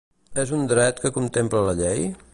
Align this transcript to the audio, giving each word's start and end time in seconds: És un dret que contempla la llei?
És 0.43 0.53
un 0.59 0.63
dret 0.71 1.03
que 1.05 1.13
contempla 1.19 1.63
la 1.69 1.77
llei? 1.83 2.07